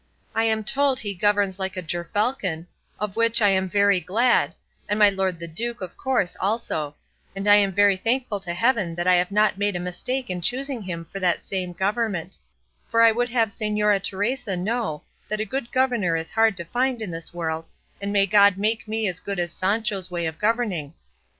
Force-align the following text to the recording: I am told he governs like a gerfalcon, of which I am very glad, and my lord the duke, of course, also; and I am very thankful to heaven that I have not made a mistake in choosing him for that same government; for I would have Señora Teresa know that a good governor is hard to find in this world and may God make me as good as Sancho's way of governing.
I 0.33 0.45
am 0.45 0.63
told 0.63 0.99
he 1.01 1.13
governs 1.13 1.59
like 1.59 1.77
a 1.77 1.81
gerfalcon, 1.83 2.65
of 2.99 3.15
which 3.15 3.39
I 3.39 3.49
am 3.49 3.69
very 3.69 3.99
glad, 3.99 4.55
and 4.89 4.97
my 4.97 5.11
lord 5.11 5.37
the 5.39 5.47
duke, 5.47 5.79
of 5.79 5.95
course, 5.95 6.35
also; 6.39 6.95
and 7.35 7.47
I 7.47 7.57
am 7.57 7.71
very 7.71 7.97
thankful 7.97 8.39
to 8.39 8.53
heaven 8.55 8.95
that 8.95 9.05
I 9.05 9.13
have 9.13 9.29
not 9.29 9.59
made 9.59 9.75
a 9.75 9.79
mistake 9.79 10.31
in 10.31 10.41
choosing 10.41 10.81
him 10.81 11.05
for 11.05 11.19
that 11.19 11.43
same 11.43 11.73
government; 11.73 12.35
for 12.89 13.03
I 13.03 13.11
would 13.11 13.29
have 13.29 13.49
Señora 13.49 14.01
Teresa 14.01 14.57
know 14.57 15.03
that 15.29 15.39
a 15.39 15.45
good 15.45 15.71
governor 15.71 16.15
is 16.15 16.31
hard 16.31 16.57
to 16.57 16.65
find 16.65 16.99
in 16.99 17.11
this 17.11 17.31
world 17.31 17.67
and 18.01 18.11
may 18.11 18.25
God 18.25 18.57
make 18.57 18.87
me 18.87 19.07
as 19.07 19.19
good 19.19 19.37
as 19.37 19.51
Sancho's 19.53 20.09
way 20.09 20.25
of 20.25 20.39
governing. 20.39 20.95